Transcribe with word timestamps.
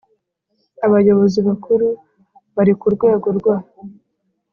Abayobozi 0.85 1.39
Bakuru 1.47 1.87
bari 2.55 2.73
ku 2.79 2.87
rwego 2.95 3.27
rwa 3.37 3.57